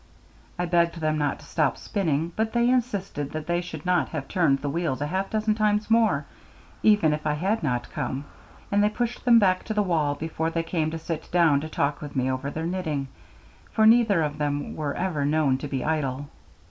[0.57, 4.27] I begged them not to stop spinning, but they insisted that they should not have
[4.27, 6.25] turned the wheels a half dozen times more,
[6.81, 8.25] even if I had not come,
[8.71, 11.69] and they pushed them back to the wall before they came to sit down to
[11.69, 13.09] talk with me over their knitting
[13.71, 16.27] for neither of them were ever known to be idle.